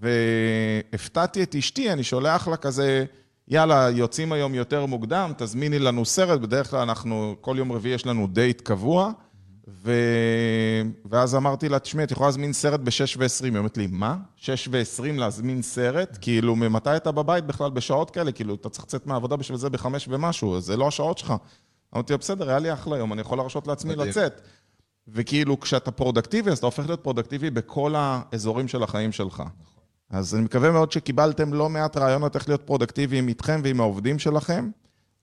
[0.00, 3.04] והפתעתי את אשתי, אני שולח לה כזה,
[3.48, 8.06] יאללה, יוצאים היום יותר מוקדם, תזמיני לנו סרט, בדרך כלל אנחנו, כל יום רביעי יש
[8.06, 9.12] לנו דייט קבוע,
[9.68, 9.92] ו...
[11.10, 13.44] ואז אמרתי לה, תשמעי, את יכולה להזמין סרט ב-6 ו-20.
[13.44, 14.16] היא אומרת לי, מה?
[14.36, 16.18] 6 ו-20 להזמין סרט?
[16.20, 18.32] כאילו, ממתי אתה בבית בכלל בשעות כאלה?
[18.32, 21.34] כאילו, אתה צריך לצאת מהעבודה בשביל זה ב-5 ומשהו, זה לא השעות שלך.
[21.94, 24.08] אמרתי לה, בסדר, היה לי אחלה יום, אני יכול להרשות לעצמי מדהים.
[24.08, 24.40] לצאת.
[25.08, 29.42] וכאילו, כשאתה פרודקטיבי, אז אתה הופך להיות פרודקטיבי בכל האזורים של החיים שלך.
[30.10, 34.70] אז אני מקווה מאוד שקיבלתם לא מעט רעיונות איך להיות פרודקטיביים איתכם ועם העובדים שלכם.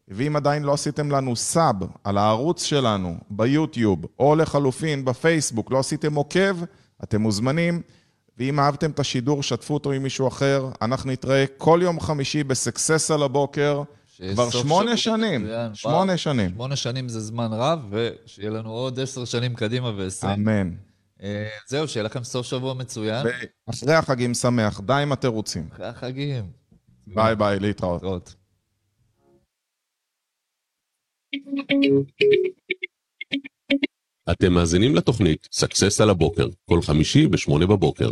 [0.07, 6.15] ואם עדיין לא עשיתם לנו sub על הערוץ שלנו ביוטיוב, או לחלופין בפייסבוק, לא עשיתם
[6.15, 6.57] עוקב,
[7.03, 7.81] אתם מוזמנים.
[8.37, 10.69] ואם אהבתם את השידור, שתפו אותו עם מישהו אחר.
[10.81, 13.83] אנחנו נתראה כל יום חמישי בסקסס על הבוקר,
[14.33, 15.47] כבר שמונה שבוע שנים.
[15.73, 16.49] שמונה שנים.
[16.49, 20.47] שמונה שנים זה זמן רב, ושיהיה לנו עוד עשר שנים קדימה ועשרים.
[20.49, 20.86] אמן.
[21.23, 23.25] אה, זהו, שיהיה לכם סוף שבוע מצוין.
[23.67, 25.67] ואחרי החגים שמח, די עם התירוצים.
[25.71, 26.51] אחרי החגים.
[27.07, 28.03] ביי ביי, להתראות.
[28.03, 28.35] להתראות.
[34.31, 38.09] אתם מאזינים לתוכנית Success על הבוקר, כל חמישי ב-8 בבוקר.